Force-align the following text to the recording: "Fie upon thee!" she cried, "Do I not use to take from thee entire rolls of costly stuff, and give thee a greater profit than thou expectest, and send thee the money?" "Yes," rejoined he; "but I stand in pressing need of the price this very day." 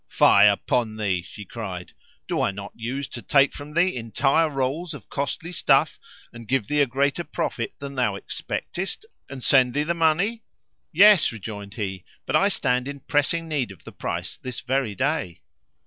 "Fie 0.07 0.47
upon 0.47 0.97
thee!" 0.97 1.21
she 1.21 1.45
cried, 1.45 1.91
"Do 2.27 2.41
I 2.41 2.49
not 2.49 2.71
use 2.75 3.07
to 3.09 3.21
take 3.21 3.53
from 3.53 3.75
thee 3.75 3.95
entire 3.95 4.49
rolls 4.49 4.95
of 4.95 5.11
costly 5.11 5.51
stuff, 5.51 5.99
and 6.33 6.47
give 6.47 6.65
thee 6.65 6.81
a 6.81 6.87
greater 6.87 7.23
profit 7.23 7.75
than 7.77 7.93
thou 7.93 8.15
expectest, 8.15 9.05
and 9.29 9.43
send 9.43 9.75
thee 9.75 9.83
the 9.83 9.93
money?" 9.93 10.41
"Yes," 10.91 11.31
rejoined 11.31 11.75
he; 11.75 12.03
"but 12.25 12.35
I 12.35 12.47
stand 12.47 12.87
in 12.87 13.01
pressing 13.01 13.47
need 13.47 13.69
of 13.69 13.83
the 13.83 13.91
price 13.91 14.37
this 14.37 14.61
very 14.61 14.95
day." 14.95 15.41